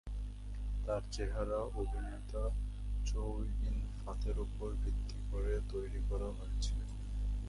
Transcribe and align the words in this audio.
তার 0.85 1.01
চেহারা 1.11 1.59
অভিনেতা 1.73 2.43
চৌ 3.05 3.27
ইউন-ফাতের 3.55 4.37
উপর 4.39 4.67
ভিত্তি 4.83 5.17
করে 5.31 5.53
তৈরি 5.69 6.01
করা 6.09 6.29
হয়েছে। 6.29 6.73